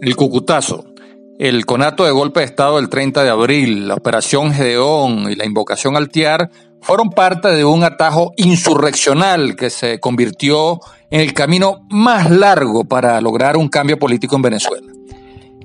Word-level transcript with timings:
El 0.00 0.14
Cucutazo, 0.14 0.84
el 1.40 1.66
conato 1.66 2.04
de 2.04 2.12
golpe 2.12 2.38
de 2.38 2.46
Estado 2.46 2.76
del 2.76 2.88
30 2.88 3.24
de 3.24 3.30
abril, 3.30 3.88
la 3.88 3.94
operación 3.94 4.52
Gedeón 4.52 5.28
y 5.28 5.34
la 5.34 5.44
invocación 5.44 5.96
al 5.96 6.08
TIAR 6.08 6.50
fueron 6.80 7.10
parte 7.10 7.48
de 7.48 7.64
un 7.64 7.82
atajo 7.82 8.32
insurreccional 8.36 9.56
que 9.56 9.70
se 9.70 9.98
convirtió 9.98 10.78
en 11.10 11.20
el 11.20 11.34
camino 11.34 11.84
más 11.90 12.30
largo 12.30 12.84
para 12.84 13.20
lograr 13.20 13.56
un 13.56 13.68
cambio 13.68 13.98
político 13.98 14.36
en 14.36 14.42
Venezuela. 14.42 14.92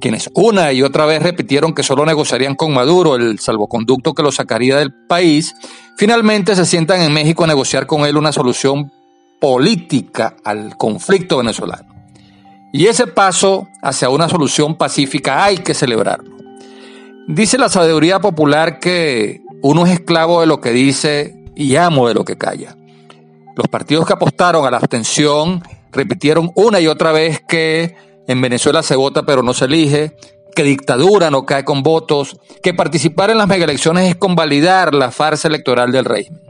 Quienes 0.02 0.32
una 0.34 0.74
y 0.74 0.82
otra 0.82 1.06
vez 1.06 1.22
repitieron 1.22 1.76
que 1.76 1.84
solo 1.84 2.04
negociarían 2.04 2.56
con 2.56 2.74
Maduro 2.74 3.16
el 3.16 3.38
salvoconducto 3.38 4.16
que 4.16 4.24
lo 4.24 4.32
sacaría 4.32 4.78
del 4.78 4.94
país, 5.08 5.54
finalmente 5.96 6.56
se 6.56 6.66
sientan 6.66 7.04
en 7.04 7.14
México 7.14 7.44
a 7.44 7.48
negociar 7.48 7.86
con 7.86 8.04
él 8.06 8.18
una 8.18 8.32
solución 8.32 8.92
política 9.40 10.36
al 10.44 10.76
conflicto 10.76 11.38
venezolano. 11.38 11.93
Y 12.76 12.88
ese 12.88 13.06
paso 13.06 13.68
hacia 13.84 14.10
una 14.10 14.28
solución 14.28 14.76
pacífica 14.76 15.44
hay 15.44 15.60
que 15.60 15.76
celebrarlo. 15.76 16.36
Dice 17.28 17.60
la 17.60 17.70
sabiduría 17.70 18.20
popular 18.20 18.80
que 18.80 19.42
uno 19.62 19.86
es 19.86 19.94
esclavo 19.94 20.42
de 20.42 20.48
lo 20.48 20.60
que 20.60 20.72
dice 20.72 21.36
y 21.56 21.76
amo 21.76 22.08
de 22.08 22.16
lo 22.16 22.26
que 22.26 22.36
calla. 22.36 22.76
Los 23.56 23.68
partidos 23.68 24.08
que 24.08 24.14
apostaron 24.14 24.66
a 24.66 24.72
la 24.72 24.78
abstención 24.78 25.62
repitieron 25.92 26.52
una 26.56 26.80
y 26.80 26.88
otra 26.88 27.12
vez 27.12 27.44
que 27.48 27.96
en 28.28 28.42
Venezuela 28.42 28.82
se 28.82 28.96
vota 28.96 29.22
pero 29.22 29.44
no 29.44 29.54
se 29.54 29.66
elige, 29.66 30.18
que 30.56 30.64
dictadura 30.64 31.30
no 31.30 31.46
cae 31.46 31.64
con 31.64 31.84
votos, 31.84 32.40
que 32.64 32.74
participar 32.74 33.30
en 33.30 33.38
las 33.38 33.48
megaelecciones 33.48 34.10
es 34.10 34.16
convalidar 34.16 34.96
la 34.96 35.12
farsa 35.12 35.48
electoral 35.48 35.92
del 35.92 36.06
régimen. 36.06 36.42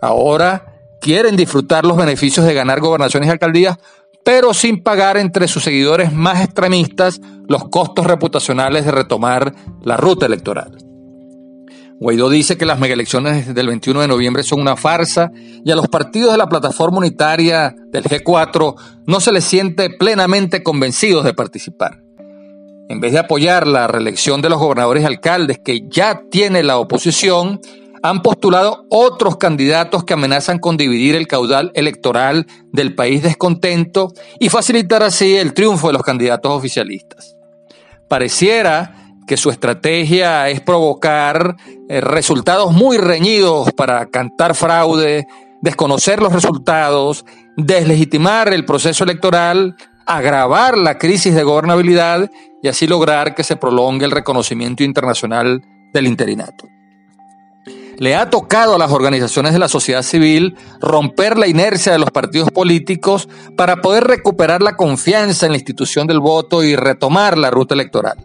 Ahora 0.00 0.74
quieren 1.02 1.36
disfrutar 1.36 1.84
los 1.84 1.98
beneficios 1.98 2.46
de 2.46 2.54
ganar 2.54 2.80
gobernaciones 2.80 3.28
y 3.28 3.32
alcaldías 3.32 3.76
pero 4.24 4.54
sin 4.54 4.82
pagar 4.82 5.16
entre 5.16 5.48
sus 5.48 5.62
seguidores 5.62 6.12
más 6.12 6.42
extremistas 6.42 7.20
los 7.46 7.68
costos 7.68 8.06
reputacionales 8.06 8.84
de 8.84 8.92
retomar 8.92 9.54
la 9.82 9.96
ruta 9.96 10.26
electoral. 10.26 10.78
Guaidó 12.00 12.28
dice 12.28 12.56
que 12.56 12.66
las 12.66 12.80
megaelecciones 12.80 13.54
del 13.54 13.68
21 13.68 14.00
de 14.00 14.08
noviembre 14.08 14.42
son 14.42 14.60
una 14.60 14.76
farsa 14.76 15.30
y 15.64 15.70
a 15.70 15.76
los 15.76 15.88
partidos 15.88 16.32
de 16.32 16.38
la 16.38 16.48
plataforma 16.48 16.98
unitaria 16.98 17.74
del 17.92 18.04
G4 18.04 18.74
no 19.06 19.20
se 19.20 19.32
les 19.32 19.44
siente 19.44 19.90
plenamente 19.90 20.62
convencidos 20.62 21.24
de 21.24 21.34
participar. 21.34 22.02
En 22.88 23.00
vez 23.00 23.12
de 23.12 23.20
apoyar 23.20 23.66
la 23.66 23.86
reelección 23.86 24.42
de 24.42 24.50
los 24.50 24.58
gobernadores 24.58 25.02
y 25.02 25.06
alcaldes 25.06 25.60
que 25.64 25.88
ya 25.88 26.22
tiene 26.30 26.62
la 26.62 26.78
oposición, 26.78 27.60
han 28.04 28.20
postulado 28.20 28.84
otros 28.90 29.38
candidatos 29.38 30.04
que 30.04 30.12
amenazan 30.12 30.58
con 30.58 30.76
dividir 30.76 31.16
el 31.16 31.26
caudal 31.26 31.72
electoral 31.74 32.46
del 32.70 32.94
país 32.94 33.22
descontento 33.22 34.12
y 34.38 34.50
facilitar 34.50 35.02
así 35.02 35.36
el 35.36 35.54
triunfo 35.54 35.86
de 35.86 35.94
los 35.94 36.02
candidatos 36.02 36.52
oficialistas. 36.52 37.34
Pareciera 38.06 38.94
que 39.26 39.38
su 39.38 39.48
estrategia 39.48 40.50
es 40.50 40.60
provocar 40.60 41.56
eh, 41.88 42.02
resultados 42.02 42.74
muy 42.74 42.98
reñidos 42.98 43.72
para 43.72 44.04
cantar 44.10 44.54
fraude, 44.54 45.26
desconocer 45.62 46.20
los 46.20 46.34
resultados, 46.34 47.24
deslegitimar 47.56 48.52
el 48.52 48.66
proceso 48.66 49.04
electoral, 49.04 49.76
agravar 50.04 50.76
la 50.76 50.98
crisis 50.98 51.34
de 51.34 51.42
gobernabilidad 51.42 52.30
y 52.62 52.68
así 52.68 52.86
lograr 52.86 53.34
que 53.34 53.44
se 53.44 53.56
prolongue 53.56 54.04
el 54.04 54.10
reconocimiento 54.10 54.84
internacional 54.84 55.62
del 55.94 56.06
interinato 56.06 56.73
le 57.98 58.14
ha 58.14 58.30
tocado 58.30 58.74
a 58.74 58.78
las 58.78 58.90
organizaciones 58.90 59.52
de 59.52 59.58
la 59.58 59.68
sociedad 59.68 60.02
civil 60.02 60.56
romper 60.80 61.38
la 61.38 61.46
inercia 61.46 61.92
de 61.92 61.98
los 61.98 62.10
partidos 62.10 62.50
políticos 62.50 63.28
para 63.56 63.76
poder 63.76 64.04
recuperar 64.04 64.62
la 64.62 64.76
confianza 64.76 65.46
en 65.46 65.52
la 65.52 65.58
institución 65.58 66.06
del 66.06 66.20
voto 66.20 66.62
y 66.62 66.76
retomar 66.76 67.38
la 67.38 67.50
ruta 67.50 67.74
electoral. 67.74 68.16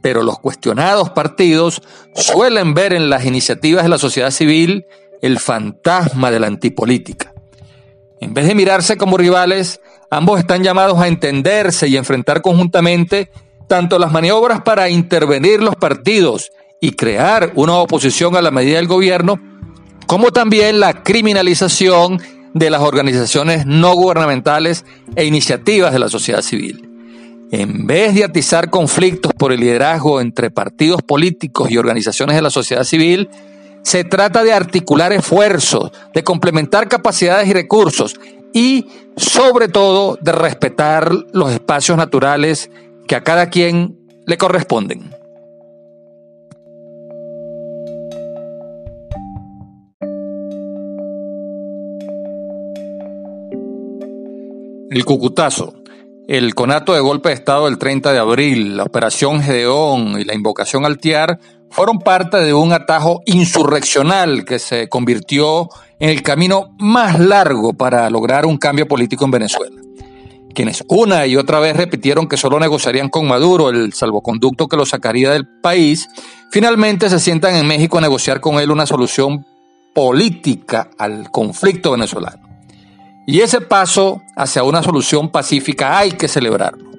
Pero 0.00 0.22
los 0.22 0.38
cuestionados 0.38 1.10
partidos 1.10 1.82
suelen 2.14 2.74
ver 2.74 2.92
en 2.92 3.10
las 3.10 3.24
iniciativas 3.24 3.82
de 3.82 3.88
la 3.88 3.98
sociedad 3.98 4.30
civil 4.30 4.86
el 5.20 5.38
fantasma 5.38 6.30
de 6.30 6.40
la 6.40 6.46
antipolítica. 6.46 7.32
En 8.20 8.34
vez 8.34 8.46
de 8.46 8.54
mirarse 8.54 8.96
como 8.96 9.16
rivales, 9.16 9.80
ambos 10.10 10.38
están 10.38 10.62
llamados 10.62 10.98
a 11.00 11.08
entenderse 11.08 11.88
y 11.88 11.96
enfrentar 11.96 12.42
conjuntamente 12.42 13.30
tanto 13.68 13.98
las 13.98 14.12
maniobras 14.12 14.62
para 14.62 14.88
intervenir 14.88 15.62
los 15.62 15.76
partidos 15.76 16.50
y 16.80 16.92
crear 16.92 17.52
una 17.54 17.74
oposición 17.74 18.36
a 18.36 18.42
la 18.42 18.50
medida 18.50 18.76
del 18.76 18.86
gobierno, 18.86 19.40
como 20.06 20.30
también 20.30 20.80
la 20.80 21.02
criminalización 21.02 22.20
de 22.54 22.70
las 22.70 22.80
organizaciones 22.80 23.66
no 23.66 23.94
gubernamentales 23.94 24.84
e 25.16 25.24
iniciativas 25.24 25.92
de 25.92 25.98
la 25.98 26.08
sociedad 26.08 26.42
civil. 26.42 26.88
En 27.50 27.86
vez 27.86 28.14
de 28.14 28.24
atizar 28.24 28.68
conflictos 28.68 29.32
por 29.32 29.52
el 29.52 29.60
liderazgo 29.60 30.20
entre 30.20 30.50
partidos 30.50 31.02
políticos 31.02 31.70
y 31.70 31.78
organizaciones 31.78 32.36
de 32.36 32.42
la 32.42 32.50
sociedad 32.50 32.84
civil, 32.84 33.30
se 33.82 34.04
trata 34.04 34.44
de 34.44 34.52
articular 34.52 35.12
esfuerzos, 35.12 35.92
de 36.12 36.22
complementar 36.22 36.88
capacidades 36.88 37.48
y 37.48 37.54
recursos 37.54 38.20
y, 38.52 38.86
sobre 39.16 39.68
todo, 39.68 40.18
de 40.20 40.32
respetar 40.32 41.10
los 41.32 41.52
espacios 41.52 41.96
naturales 41.96 42.70
que 43.06 43.16
a 43.16 43.22
cada 43.22 43.48
quien 43.48 43.96
le 44.26 44.36
corresponden. 44.36 45.10
El 54.98 55.04
Cucutazo, 55.04 55.74
el 56.26 56.56
conato 56.56 56.92
de 56.92 56.98
golpe 56.98 57.28
de 57.28 57.36
Estado 57.36 57.66
del 57.66 57.78
30 57.78 58.12
de 58.12 58.18
abril, 58.18 58.76
la 58.76 58.82
operación 58.82 59.40
Gedeón 59.40 60.18
y 60.18 60.24
la 60.24 60.34
invocación 60.34 60.84
al 60.84 60.98
TIAR 60.98 61.38
fueron 61.70 62.00
parte 62.00 62.38
de 62.38 62.52
un 62.52 62.72
atajo 62.72 63.20
insurreccional 63.24 64.44
que 64.44 64.58
se 64.58 64.88
convirtió 64.88 65.68
en 66.00 66.10
el 66.10 66.24
camino 66.24 66.74
más 66.80 67.20
largo 67.20 67.74
para 67.74 68.10
lograr 68.10 68.44
un 68.44 68.56
cambio 68.56 68.88
político 68.88 69.24
en 69.24 69.30
Venezuela. 69.30 69.80
Quienes 70.52 70.82
una 70.88 71.26
y 71.26 71.36
otra 71.36 71.60
vez 71.60 71.76
repitieron 71.76 72.26
que 72.26 72.36
solo 72.36 72.58
negociarían 72.58 73.08
con 73.08 73.28
Maduro 73.28 73.70
el 73.70 73.92
salvoconducto 73.92 74.66
que 74.66 74.76
lo 74.76 74.84
sacaría 74.84 75.30
del 75.30 75.46
país, 75.62 76.08
finalmente 76.50 77.08
se 77.08 77.20
sientan 77.20 77.54
en 77.54 77.68
México 77.68 77.98
a 77.98 78.00
negociar 78.00 78.40
con 78.40 78.58
él 78.58 78.72
una 78.72 78.84
solución 78.84 79.46
política 79.94 80.90
al 80.98 81.30
conflicto 81.30 81.92
venezolano. 81.92 82.47
Y 83.30 83.42
ese 83.42 83.60
paso 83.60 84.22
hacia 84.36 84.62
una 84.62 84.82
solución 84.82 85.28
pacífica 85.28 85.98
hay 85.98 86.12
que 86.12 86.28
celebrarlo. 86.28 86.90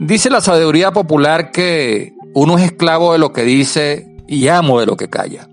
Dice 0.00 0.28
la 0.28 0.40
sabiduría 0.40 0.90
popular 0.90 1.52
que 1.52 2.14
uno 2.34 2.58
es 2.58 2.64
esclavo 2.64 3.12
de 3.12 3.20
lo 3.20 3.32
que 3.32 3.42
dice 3.42 4.08
y 4.26 4.48
amo 4.48 4.80
de 4.80 4.86
lo 4.86 4.96
que 4.96 5.08
calla. 5.08 5.48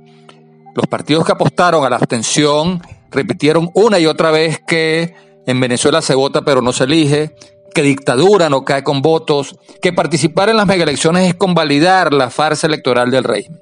Los 0.74 0.88
partidos 0.88 1.24
que 1.24 1.34
apostaron 1.34 1.86
a 1.86 1.92
la 1.92 1.98
abstención 1.98 2.82
repitieron 3.12 3.70
una 3.76 4.00
y 4.00 4.08
otra 4.08 4.32
vez 4.32 4.60
que 4.66 5.14
en 5.46 5.60
Venezuela 5.60 6.02
se 6.02 6.16
vota 6.16 6.42
pero 6.42 6.64
no 6.64 6.74
se 6.74 6.86
elige, 6.86 7.36
que 7.72 7.84
dictadura 7.84 8.50
no 8.50 8.66
cae 8.66 8.84
con 8.84 9.04
votos, 9.04 9.60
que 9.80 9.94
participar 9.94 10.50
en 10.50 10.58
las 10.58 10.66
megaelecciones 10.66 11.28
es 11.28 11.36
convalidar 11.36 12.14
la 12.14 12.32
farsa 12.32 12.66
electoral 12.66 13.12
del 13.12 13.26
régimen. 13.26 13.62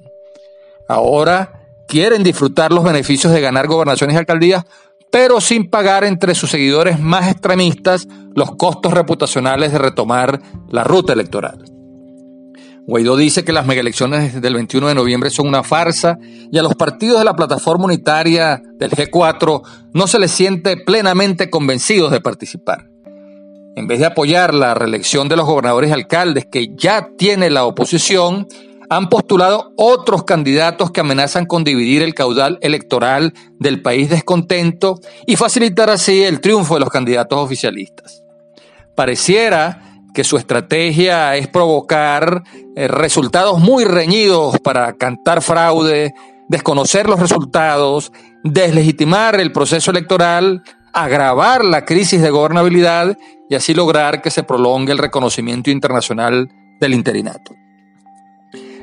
Ahora 0.88 1.60
quieren 1.86 2.22
disfrutar 2.22 2.72
los 2.72 2.84
beneficios 2.84 3.34
de 3.34 3.42
ganar 3.42 3.66
gobernaciones 3.66 4.14
y 4.14 4.18
alcaldías 4.18 4.64
pero 5.12 5.42
sin 5.42 5.68
pagar 5.68 6.04
entre 6.04 6.34
sus 6.34 6.50
seguidores 6.50 6.98
más 6.98 7.30
extremistas 7.30 8.08
los 8.34 8.56
costos 8.56 8.94
reputacionales 8.94 9.70
de 9.70 9.78
retomar 9.78 10.40
la 10.70 10.82
ruta 10.82 11.12
electoral. 11.12 11.62
Guaidó 12.86 13.16
dice 13.16 13.44
que 13.44 13.52
las 13.52 13.66
megaelecciones 13.66 14.40
del 14.40 14.54
21 14.54 14.88
de 14.88 14.94
noviembre 14.94 15.30
son 15.30 15.46
una 15.46 15.62
farsa 15.62 16.18
y 16.50 16.58
a 16.58 16.62
los 16.62 16.74
partidos 16.74 17.18
de 17.18 17.26
la 17.26 17.36
plataforma 17.36 17.84
unitaria 17.84 18.60
del 18.78 18.90
G4 18.90 19.62
no 19.92 20.06
se 20.06 20.18
les 20.18 20.32
siente 20.32 20.78
plenamente 20.78 21.50
convencidos 21.50 22.10
de 22.10 22.20
participar. 22.20 22.88
En 23.76 23.86
vez 23.86 24.00
de 24.00 24.06
apoyar 24.06 24.52
la 24.52 24.74
reelección 24.74 25.28
de 25.28 25.36
los 25.36 25.46
gobernadores 25.46 25.90
y 25.90 25.92
alcaldes 25.92 26.46
que 26.50 26.74
ya 26.74 27.10
tiene 27.16 27.50
la 27.50 27.64
oposición, 27.66 28.48
han 28.96 29.08
postulado 29.08 29.72
otros 29.76 30.24
candidatos 30.24 30.90
que 30.90 31.00
amenazan 31.00 31.46
con 31.46 31.64
dividir 31.64 32.02
el 32.02 32.14
caudal 32.14 32.58
electoral 32.60 33.32
del 33.58 33.80
país 33.80 34.10
descontento 34.10 35.00
y 35.26 35.36
facilitar 35.36 35.88
así 35.88 36.22
el 36.22 36.40
triunfo 36.40 36.74
de 36.74 36.80
los 36.80 36.90
candidatos 36.90 37.38
oficialistas. 37.38 38.22
Pareciera 38.94 39.82
que 40.12 40.24
su 40.24 40.36
estrategia 40.36 41.36
es 41.36 41.48
provocar 41.48 42.42
eh, 42.76 42.86
resultados 42.86 43.58
muy 43.58 43.84
reñidos 43.84 44.58
para 44.60 44.92
cantar 44.92 45.40
fraude, 45.40 46.12
desconocer 46.48 47.08
los 47.08 47.18
resultados, 47.18 48.12
deslegitimar 48.44 49.40
el 49.40 49.52
proceso 49.52 49.90
electoral, 49.90 50.62
agravar 50.92 51.64
la 51.64 51.86
crisis 51.86 52.20
de 52.20 52.28
gobernabilidad 52.28 53.16
y 53.48 53.54
así 53.54 53.72
lograr 53.72 54.20
que 54.20 54.30
se 54.30 54.42
prolongue 54.42 54.92
el 54.92 54.98
reconocimiento 54.98 55.70
internacional 55.70 56.50
del 56.78 56.92
interinato 56.92 57.54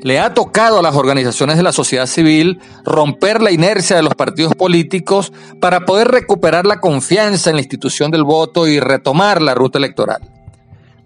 le 0.01 0.19
ha 0.19 0.33
tocado 0.33 0.79
a 0.79 0.81
las 0.81 0.95
organizaciones 0.95 1.57
de 1.57 1.63
la 1.63 1.71
sociedad 1.71 2.05
civil 2.05 2.59
romper 2.85 3.41
la 3.41 3.51
inercia 3.51 3.95
de 3.95 4.03
los 4.03 4.15
partidos 4.15 4.55
políticos 4.55 5.31
para 5.59 5.81
poder 5.81 6.09
recuperar 6.09 6.65
la 6.65 6.79
confianza 6.79 7.49
en 7.49 7.57
la 7.57 7.61
institución 7.61 8.11
del 8.11 8.23
voto 8.23 8.67
y 8.67 8.79
retomar 8.79 9.41
la 9.41 9.55
ruta 9.55 9.77
electoral. 9.77 10.21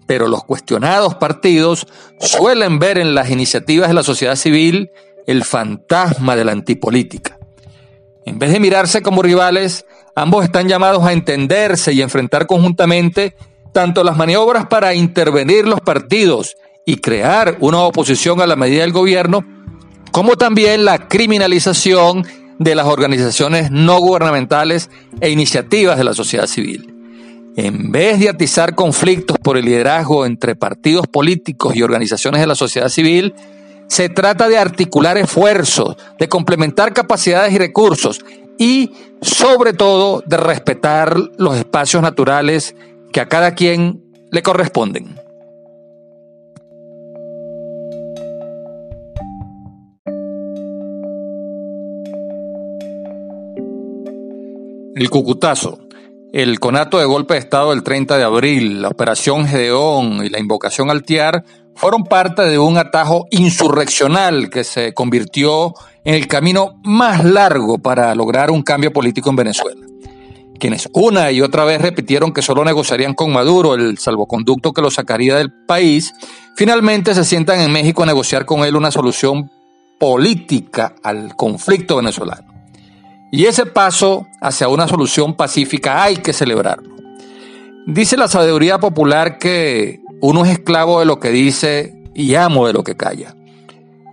Pero 0.06 0.28
los 0.28 0.44
cuestionados 0.44 1.14
partidos 1.14 1.86
suelen 2.20 2.78
ver 2.78 2.98
en 2.98 3.14
las 3.14 3.30
iniciativas 3.30 3.88
de 3.88 3.94
la 3.94 4.02
sociedad 4.02 4.36
civil 4.36 4.90
el 5.26 5.44
fantasma 5.44 6.36
de 6.36 6.44
la 6.44 6.52
antipolítica. 6.52 7.38
En 8.26 8.38
vez 8.38 8.52
de 8.52 8.60
mirarse 8.60 9.02
como 9.02 9.22
rivales, 9.22 9.86
ambos 10.14 10.44
están 10.44 10.68
llamados 10.68 11.04
a 11.04 11.12
entenderse 11.12 11.92
y 11.92 12.02
enfrentar 12.02 12.46
conjuntamente 12.46 13.34
tanto 13.72 14.04
las 14.04 14.16
maniobras 14.16 14.66
para 14.66 14.94
intervenir 14.94 15.66
los 15.66 15.80
partidos 15.80 16.56
y 16.86 16.96
crear 16.96 17.56
una 17.60 17.80
oposición 17.80 18.40
a 18.40 18.46
la 18.46 18.56
medida 18.56 18.82
del 18.82 18.92
gobierno, 18.92 19.44
como 20.12 20.36
también 20.36 20.84
la 20.84 21.08
criminalización 21.08 22.26
de 22.58 22.74
las 22.74 22.86
organizaciones 22.86 23.70
no 23.70 23.98
gubernamentales 23.98 24.90
e 25.20 25.30
iniciativas 25.30 25.98
de 25.98 26.04
la 26.04 26.14
sociedad 26.14 26.46
civil. 26.46 26.94
En 27.56 27.92
vez 27.92 28.18
de 28.18 28.28
atizar 28.28 28.74
conflictos 28.74 29.38
por 29.38 29.56
el 29.56 29.64
liderazgo 29.64 30.26
entre 30.26 30.56
partidos 30.56 31.06
políticos 31.06 31.76
y 31.76 31.82
organizaciones 31.82 32.40
de 32.40 32.46
la 32.46 32.54
sociedad 32.54 32.88
civil, 32.88 33.34
se 33.88 34.08
trata 34.08 34.48
de 34.48 34.58
articular 34.58 35.18
esfuerzos, 35.18 35.96
de 36.18 36.28
complementar 36.28 36.92
capacidades 36.92 37.52
y 37.52 37.58
recursos 37.58 38.24
y, 38.58 38.92
sobre 39.20 39.72
todo, 39.72 40.22
de 40.26 40.36
respetar 40.36 41.16
los 41.38 41.56
espacios 41.56 42.02
naturales 42.02 42.74
que 43.12 43.20
a 43.20 43.28
cada 43.28 43.54
quien 43.54 44.02
le 44.32 44.42
corresponden. 44.42 45.23
El 55.04 55.10
Cucutazo, 55.10 55.80
el 56.32 56.58
conato 56.58 56.98
de 56.98 57.04
golpe 57.04 57.34
de 57.34 57.40
Estado 57.40 57.72
del 57.72 57.82
30 57.82 58.16
de 58.16 58.24
abril, 58.24 58.80
la 58.80 58.88
operación 58.88 59.46
Gedeón 59.46 60.24
y 60.24 60.30
la 60.30 60.40
invocación 60.40 60.88
al 60.90 61.02
TIAR 61.02 61.44
fueron 61.74 62.04
parte 62.04 62.40
de 62.46 62.58
un 62.58 62.78
atajo 62.78 63.26
insurreccional 63.30 64.48
que 64.48 64.64
se 64.64 64.94
convirtió 64.94 65.74
en 66.06 66.14
el 66.14 66.26
camino 66.26 66.80
más 66.84 67.22
largo 67.22 67.76
para 67.76 68.14
lograr 68.14 68.50
un 68.50 68.62
cambio 68.62 68.94
político 68.94 69.28
en 69.28 69.36
Venezuela. 69.36 69.86
Quienes 70.58 70.88
una 70.94 71.30
y 71.30 71.42
otra 71.42 71.66
vez 71.66 71.82
repitieron 71.82 72.32
que 72.32 72.40
solo 72.40 72.64
negociarían 72.64 73.12
con 73.12 73.30
Maduro 73.30 73.74
el 73.74 73.98
salvoconducto 73.98 74.72
que 74.72 74.80
lo 74.80 74.90
sacaría 74.90 75.36
del 75.36 75.52
país, 75.66 76.14
finalmente 76.56 77.14
se 77.14 77.24
sientan 77.24 77.60
en 77.60 77.70
México 77.70 78.04
a 78.04 78.06
negociar 78.06 78.46
con 78.46 78.64
él 78.64 78.74
una 78.74 78.90
solución 78.90 79.50
política 80.00 80.94
al 81.02 81.36
conflicto 81.36 81.96
venezolano. 81.96 82.53
Y 83.34 83.46
ese 83.46 83.66
paso 83.66 84.28
hacia 84.40 84.68
una 84.68 84.86
solución 84.86 85.34
pacífica 85.34 86.04
hay 86.04 86.18
que 86.18 86.32
celebrarlo. 86.32 86.94
Dice 87.84 88.16
la 88.16 88.28
sabiduría 88.28 88.78
popular 88.78 89.38
que 89.38 89.98
uno 90.20 90.44
es 90.44 90.52
esclavo 90.52 91.00
de 91.00 91.04
lo 91.04 91.18
que 91.18 91.30
dice 91.30 92.00
y 92.14 92.36
amo 92.36 92.64
de 92.68 92.72
lo 92.72 92.84
que 92.84 92.96
calla. 92.96 93.34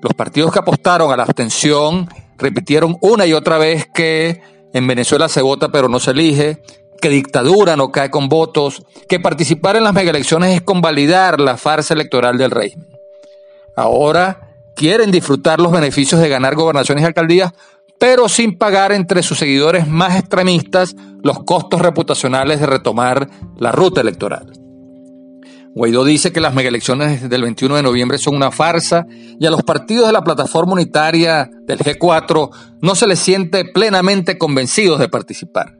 Los 0.01 0.15
partidos 0.15 0.51
que 0.51 0.57
apostaron 0.57 1.11
a 1.11 1.17
la 1.17 1.21
abstención 1.21 2.09
repitieron 2.39 2.97
una 2.99 3.27
y 3.27 3.33
otra 3.33 3.59
vez 3.59 3.85
que 3.93 4.41
en 4.73 4.87
Venezuela 4.87 5.29
se 5.29 5.43
vota 5.43 5.69
pero 5.69 5.87
no 5.87 5.99
se 5.99 6.09
elige, 6.09 6.63
que 6.99 7.09
dictadura 7.09 7.75
no 7.77 7.91
cae 7.91 8.09
con 8.09 8.27
votos, 8.27 8.81
que 9.07 9.19
participar 9.19 9.75
en 9.75 9.83
las 9.83 9.93
megaelecciones 9.93 10.55
es 10.55 10.61
convalidar 10.63 11.39
la 11.39 11.57
farsa 11.57 11.93
electoral 11.93 12.39
del 12.39 12.49
régimen. 12.49 12.87
Ahora 13.75 14.49
quieren 14.75 15.11
disfrutar 15.11 15.61
los 15.61 15.71
beneficios 15.71 16.19
de 16.19 16.27
ganar 16.27 16.55
gobernaciones 16.55 17.03
y 17.03 17.05
alcaldías 17.05 17.53
pero 18.01 18.27
sin 18.27 18.57
pagar 18.57 18.91
entre 18.93 19.21
sus 19.21 19.37
seguidores 19.37 19.87
más 19.87 20.17
extremistas 20.17 20.95
los 21.21 21.43
costos 21.43 21.83
reputacionales 21.83 22.59
de 22.59 22.65
retomar 22.65 23.29
la 23.59 23.71
ruta 23.71 24.01
electoral. 24.01 24.53
Guaidó 25.75 26.03
dice 26.03 26.31
que 26.31 26.41
las 26.41 26.55
megaelecciones 26.55 27.29
del 27.29 27.43
21 27.43 27.75
de 27.75 27.83
noviembre 27.83 28.17
son 28.17 28.35
una 28.35 28.49
farsa 28.49 29.05
y 29.39 29.45
a 29.45 29.51
los 29.51 29.61
partidos 29.61 30.07
de 30.07 30.13
la 30.13 30.23
plataforma 30.23 30.73
unitaria 30.73 31.47
del 31.67 31.77
G4 31.77 32.49
no 32.81 32.95
se 32.95 33.05
les 33.05 33.19
siente 33.19 33.65
plenamente 33.65 34.39
convencidos 34.39 34.99
de 34.99 35.07
participar. 35.07 35.77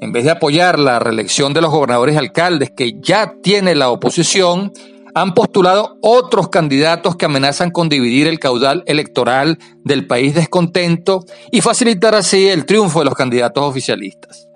En 0.00 0.10
vez 0.10 0.24
de 0.24 0.32
apoyar 0.32 0.80
la 0.80 0.98
reelección 0.98 1.54
de 1.54 1.60
los 1.60 1.70
gobernadores 1.70 2.16
y 2.16 2.18
alcaldes 2.18 2.72
que 2.76 2.98
ya 3.00 3.34
tiene 3.44 3.76
la 3.76 3.90
oposición, 3.90 4.72
han 5.14 5.34
postulado 5.34 5.96
otros 6.02 6.48
candidatos 6.48 7.16
que 7.16 7.26
amenazan 7.26 7.70
con 7.70 7.88
dividir 7.88 8.26
el 8.26 8.38
caudal 8.38 8.82
electoral 8.86 9.58
del 9.84 10.06
país 10.06 10.34
descontento 10.34 11.24
y 11.50 11.60
facilitar 11.60 12.14
así 12.14 12.48
el 12.48 12.66
triunfo 12.66 13.00
de 13.00 13.06
los 13.06 13.14
candidatos 13.14 13.64
oficialistas. 13.64 14.48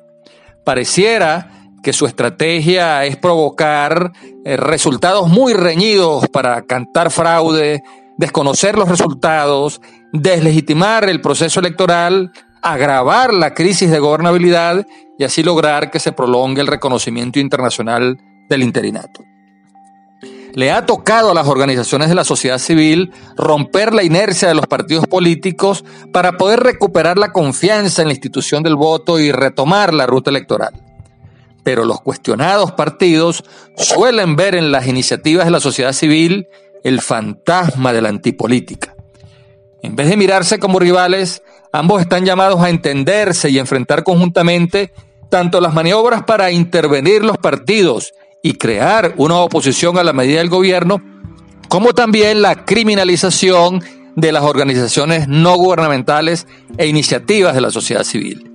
Pareciera 0.64 1.50
que 1.82 1.92
su 1.92 2.06
estrategia 2.06 3.04
es 3.04 3.16
provocar 3.16 4.12
eh, 4.44 4.56
resultados 4.56 5.28
muy 5.28 5.52
reñidos 5.52 6.28
para 6.28 6.62
cantar 6.62 7.10
fraude, 7.10 7.82
desconocer 8.18 8.78
los 8.78 8.88
resultados, 8.88 9.80
deslegitimar 10.12 11.08
el 11.08 11.20
proceso 11.20 11.58
electoral, 11.58 12.30
agravar 12.62 13.34
la 13.34 13.54
crisis 13.54 13.90
de 13.90 13.98
gobernabilidad 13.98 14.86
y 15.18 15.24
así 15.24 15.42
lograr 15.42 15.90
que 15.90 15.98
se 15.98 16.12
prolongue 16.12 16.60
el 16.60 16.68
reconocimiento 16.68 17.40
internacional 17.40 18.16
del 18.48 18.62
interinato 18.62 19.24
le 20.54 20.70
ha 20.70 20.86
tocado 20.86 21.30
a 21.30 21.34
las 21.34 21.48
organizaciones 21.48 22.08
de 22.08 22.14
la 22.14 22.24
sociedad 22.24 22.58
civil 22.58 23.12
romper 23.36 23.94
la 23.94 24.02
inercia 24.02 24.48
de 24.48 24.54
los 24.54 24.66
partidos 24.66 25.06
políticos 25.06 25.84
para 26.12 26.32
poder 26.32 26.60
recuperar 26.60 27.18
la 27.18 27.32
confianza 27.32 28.02
en 28.02 28.08
la 28.08 28.14
institución 28.14 28.62
del 28.62 28.76
voto 28.76 29.18
y 29.18 29.32
retomar 29.32 29.94
la 29.94 30.06
ruta 30.06 30.30
electoral. 30.30 30.72
Pero 31.64 31.84
los 31.84 32.00
cuestionados 32.00 32.72
partidos 32.72 33.44
suelen 33.76 34.36
ver 34.36 34.54
en 34.54 34.72
las 34.72 34.86
iniciativas 34.86 35.44
de 35.44 35.52
la 35.52 35.60
sociedad 35.60 35.92
civil 35.92 36.48
el 36.84 37.00
fantasma 37.00 37.92
de 37.92 38.02
la 38.02 38.08
antipolítica. 38.08 38.94
En 39.82 39.96
vez 39.96 40.08
de 40.08 40.16
mirarse 40.16 40.58
como 40.58 40.78
rivales, 40.78 41.42
ambos 41.72 42.00
están 42.00 42.24
llamados 42.24 42.60
a 42.60 42.70
entenderse 42.70 43.50
y 43.50 43.58
enfrentar 43.58 44.04
conjuntamente 44.04 44.92
tanto 45.28 45.60
las 45.60 45.72
maniobras 45.72 46.24
para 46.24 46.50
intervenir 46.50 47.24
los 47.24 47.38
partidos 47.38 48.12
y 48.42 48.54
crear 48.54 49.14
una 49.16 49.36
oposición 49.36 49.96
a 49.98 50.04
la 50.04 50.12
medida 50.12 50.38
del 50.38 50.48
gobierno, 50.48 51.00
como 51.68 51.94
también 51.94 52.42
la 52.42 52.64
criminalización 52.64 53.82
de 54.16 54.32
las 54.32 54.42
organizaciones 54.42 55.28
no 55.28 55.56
gubernamentales 55.56 56.46
e 56.76 56.86
iniciativas 56.86 57.54
de 57.54 57.60
la 57.60 57.70
sociedad 57.70 58.04
civil. 58.04 58.50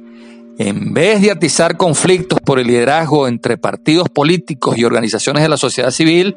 En 0.60 0.94
vez 0.94 1.22
de 1.22 1.32
atizar 1.32 1.78
conflictos 1.78 2.40
por 2.42 2.60
el 2.60 2.68
liderazgo 2.68 3.28
entre 3.28 3.58
partidos 3.58 4.10
políticos 4.10 4.78
y 4.78 4.84
organizaciones 4.84 5.44
de 5.44 5.50
la 5.50 5.58
sociedad 5.58 5.92
civil, 5.92 6.36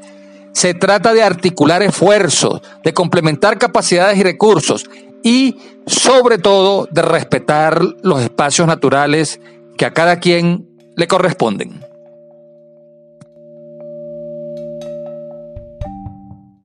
se 0.53 0.75
trata 0.75 1.13
de 1.13 1.23
articular 1.23 1.83
esfuerzos, 1.83 2.61
de 2.85 2.93
complementar 2.93 3.59
capacidades 3.59 4.19
y 4.19 4.23
recursos 4.23 4.87
y, 5.23 5.57
sobre 5.87 6.39
todo, 6.39 6.89
de 6.91 7.03
respetar 7.03 7.83
los 8.03 8.21
espacios 8.21 8.67
naturales 8.67 9.41
que 9.77 9.87
a 9.87 9.93
cada 9.93 10.19
quien 10.19 10.69
le 10.97 11.07
corresponden. 11.07 11.90